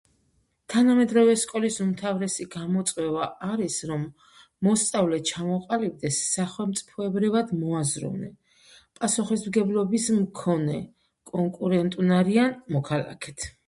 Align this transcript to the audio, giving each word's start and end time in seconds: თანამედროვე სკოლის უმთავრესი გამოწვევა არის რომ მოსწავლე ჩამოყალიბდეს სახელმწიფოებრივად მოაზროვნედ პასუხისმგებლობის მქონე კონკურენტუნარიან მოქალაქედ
თანამედროვე 0.73 1.33
სკოლის 1.41 1.75
უმთავრესი 1.83 2.47
გამოწვევა 2.55 3.27
არის 3.47 3.75
რომ 3.91 4.05
მოსწავლე 4.69 5.19
ჩამოყალიბდეს 5.31 6.17
სახელმწიფოებრივად 6.31 7.53
მოაზროვნედ 7.59 8.67
პასუხისმგებლობის 9.03 10.09
მქონე 10.19 10.81
კონკურენტუნარიან 11.35 12.59
მოქალაქედ 12.77 13.51